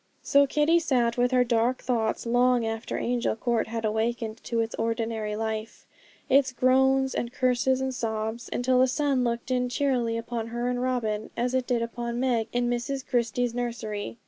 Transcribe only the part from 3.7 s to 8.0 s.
awakened to its ordinary life, its groans, and curses, and